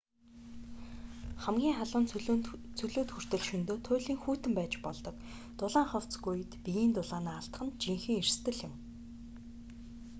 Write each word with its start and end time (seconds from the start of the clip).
хамгийн 1.43 1.75
халуун 1.77 2.05
цөлүүд 2.79 3.09
хүртэл 3.11 3.43
шөнөдөө 3.47 3.77
туйлын 3.85 4.19
хүйтэн 4.21 4.53
байж 4.55 4.73
болдог 4.85 5.15
дулаан 5.59 5.87
хувцасгүй 5.89 6.33
үед 6.35 6.51
биеийн 6.63 6.93
дулаанаа 6.95 7.35
алдах 7.39 7.61
нь 7.65 7.75
жинхэнэ 7.83 8.15
эрсдэл 8.21 8.59
юм 8.67 8.73